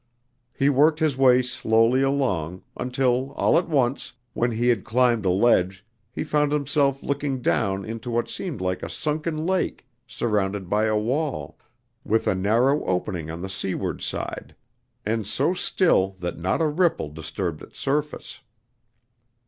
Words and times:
He 0.51 0.67
worked 0.67 0.99
his 0.99 1.15
way 1.15 1.43
slowly 1.43 2.01
along, 2.01 2.63
until 2.75 3.33
all 3.33 3.55
at 3.59 3.69
once, 3.69 4.13
when 4.33 4.49
he 4.49 4.69
had 4.69 4.83
climbed 4.83 5.27
a 5.27 5.29
ledge, 5.29 5.85
he 6.11 6.23
found 6.23 6.51
himself 6.51 7.03
looking 7.03 7.39
down 7.39 7.85
into 7.85 8.09
what 8.09 8.27
seemed 8.27 8.61
like 8.61 8.81
a 8.81 8.89
sunken 8.89 9.45
lake 9.45 9.85
surrounded 10.07 10.67
by 10.71 10.85
a 10.85 10.97
wall, 10.97 11.59
with 12.03 12.25
a 12.25 12.33
narrow 12.33 12.83
opening 12.85 13.29
on 13.29 13.43
the 13.43 13.47
seaward 13.47 14.01
side, 14.01 14.55
and 15.05 15.27
so 15.27 15.53
still 15.53 16.15
that 16.19 16.39
not 16.39 16.63
a 16.63 16.67
ripple 16.67 17.09
disturbed 17.09 17.61
its 17.61 17.77
surface. 17.79 18.41